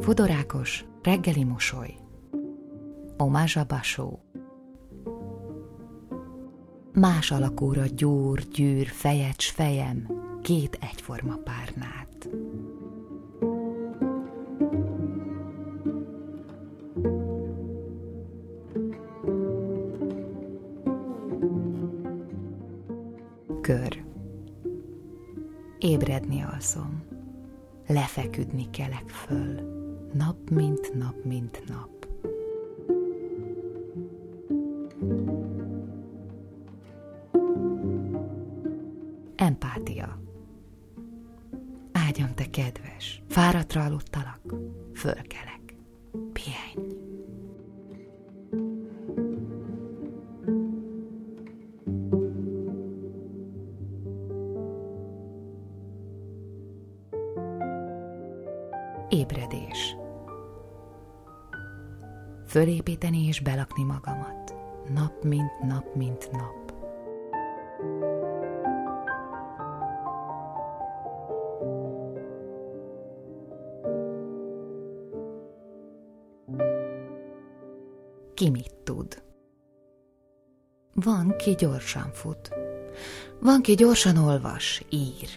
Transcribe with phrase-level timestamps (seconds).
[0.00, 1.94] Fodorákos reggeli mosoly.
[3.16, 4.18] Omázsa basó.
[6.92, 10.06] Más alakúra gyúr, gyűr, fejecs, fejem,
[10.42, 12.28] két egyforma párnát.
[23.60, 24.04] Kör.
[25.78, 27.02] Ébredni alszom.
[27.86, 29.77] Lefeküdni kelek föl.
[30.12, 32.06] Nap, mint nap, mint nap.
[39.36, 40.18] Empátia.
[41.92, 44.54] Ágyam, te kedves, fáradtra aludtalak,
[44.94, 45.76] fölkelek.
[46.32, 46.87] Pihenj.
[59.08, 59.96] Ébredés.
[62.46, 64.54] Fölépíteni és belakni magamat.
[64.94, 66.72] Nap, mint nap, mint nap.
[78.34, 79.22] Ki mit tud?
[80.94, 82.50] Van, ki gyorsan fut.
[83.40, 85.28] Van, ki gyorsan olvas, ír.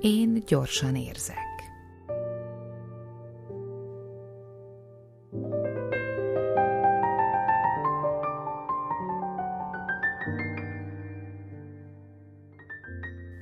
[0.00, 1.47] Én gyorsan érzek.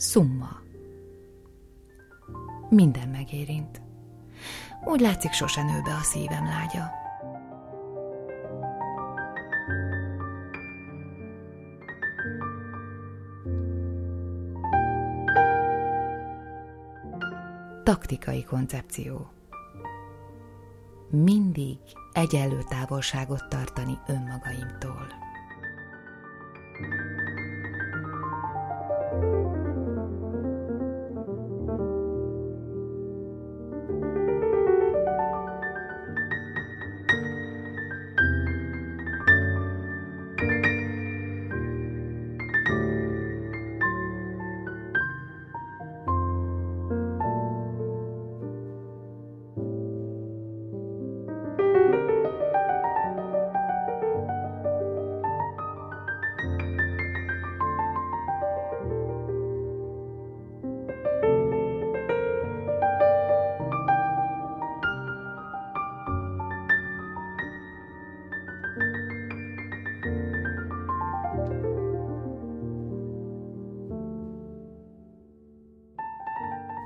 [0.00, 0.60] Szumma.
[2.68, 3.82] Minden megérint.
[4.84, 6.90] Úgy látszik, sose nő be a szívem lágya.
[17.84, 19.30] Taktikai koncepció.
[21.10, 21.78] Mindig
[22.12, 25.29] egyenlő távolságot tartani önmagaimtól.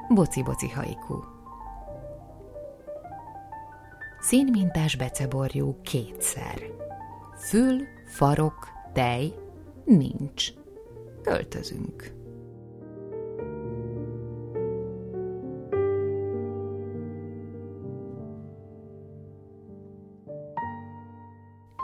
[0.09, 1.25] Boci-boci haiku
[4.21, 6.59] Színmintás beceborjú kétszer.
[7.37, 9.35] Fül, farok, tej,
[9.85, 10.53] nincs.
[11.23, 12.13] Költözünk.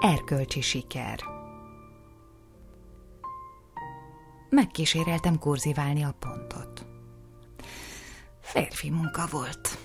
[0.00, 1.20] Erkölcsi siker
[4.50, 6.89] Megkíséreltem kurziválni a pontot.
[8.50, 9.79] Férfi munka volt.